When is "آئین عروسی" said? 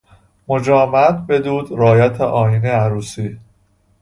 2.21-3.39